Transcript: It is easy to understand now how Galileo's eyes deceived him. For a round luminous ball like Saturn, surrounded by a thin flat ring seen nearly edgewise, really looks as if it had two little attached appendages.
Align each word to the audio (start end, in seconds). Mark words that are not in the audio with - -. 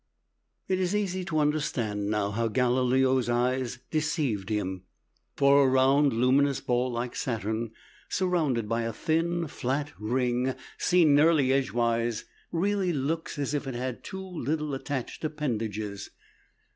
It 0.67 0.79
is 0.79 0.95
easy 0.95 1.23
to 1.25 1.37
understand 1.37 2.09
now 2.09 2.31
how 2.31 2.47
Galileo's 2.47 3.29
eyes 3.29 3.77
deceived 3.91 4.49
him. 4.49 4.81
For 5.37 5.61
a 5.63 5.67
round 5.67 6.11
luminous 6.13 6.59
ball 6.59 6.91
like 6.91 7.15
Saturn, 7.15 7.69
surrounded 8.09 8.67
by 8.67 8.81
a 8.81 8.93
thin 8.93 9.45
flat 9.45 9.93
ring 9.99 10.55
seen 10.79 11.13
nearly 11.13 11.53
edgewise, 11.53 12.25
really 12.51 12.91
looks 12.91 13.37
as 13.37 13.53
if 13.53 13.67
it 13.67 13.75
had 13.75 14.03
two 14.03 14.25
little 14.27 14.73
attached 14.73 15.23
appendages. 15.23 16.09